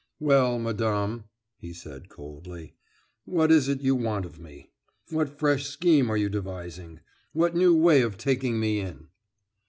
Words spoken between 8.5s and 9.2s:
me in?"